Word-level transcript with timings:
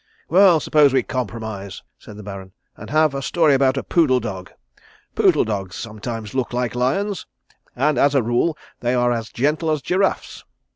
"Well, 0.29 0.59
suppose 0.59 0.93
we 0.93 1.03
compromise," 1.03 1.83
said 1.99 2.17
the 2.17 2.23
Baron, 2.23 2.53
"and 2.75 2.89
have 2.89 3.13
a 3.13 3.21
story 3.21 3.53
about 3.53 3.77
a 3.77 3.83
poodle 3.83 4.19
dog. 4.19 4.49
Poodle 5.13 5.43
dogs 5.43 5.75
sometimes 5.75 6.33
look 6.33 6.53
like 6.53 6.73
lions, 6.73 7.27
and 7.75 7.99
as 7.99 8.15
a 8.15 8.23
rule 8.23 8.57
they 8.79 8.95
are 8.95 9.11
as 9.11 9.29
gentle 9.29 9.69
as 9.69 9.83
giraffes." 9.83 10.43